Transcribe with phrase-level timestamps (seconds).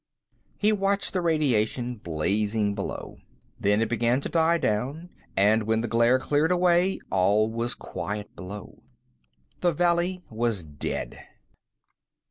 [0.57, 3.19] He watched the radiation blazing below.
[3.59, 8.35] Then it began to die down, and when the glare cleared away, all was quiet
[8.35, 8.79] below.
[9.59, 11.19] The valley was dead.